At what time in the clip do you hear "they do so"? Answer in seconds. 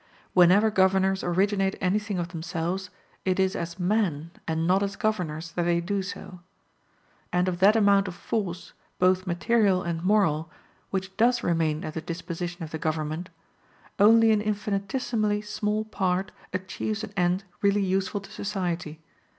5.61-6.39